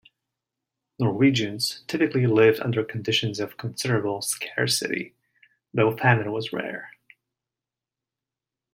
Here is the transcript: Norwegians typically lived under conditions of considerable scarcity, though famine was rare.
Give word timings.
Norwegians 0.97 1.83
typically 1.85 2.25
lived 2.25 2.59
under 2.59 2.83
conditions 2.83 3.39
of 3.39 3.55
considerable 3.55 4.23
scarcity, 4.23 5.13
though 5.75 5.95
famine 5.95 6.31
was 6.31 6.51
rare. 6.51 6.89